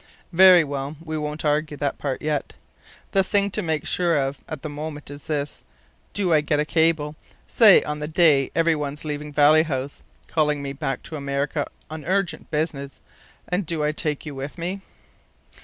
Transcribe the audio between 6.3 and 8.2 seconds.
I get a cable, say on the